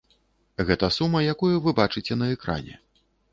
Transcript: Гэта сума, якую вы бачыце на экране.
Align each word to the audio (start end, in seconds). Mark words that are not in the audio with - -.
Гэта 0.69 0.89
сума, 0.95 1.21
якую 1.33 1.51
вы 1.67 1.75
бачыце 1.81 2.19
на 2.23 2.31
экране. 2.37 2.81